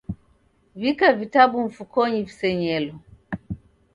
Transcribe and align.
W'ika 0.79 1.07
vitabu 1.19 1.57
mfukonyi 1.67 2.19
visenyelo 2.27 2.93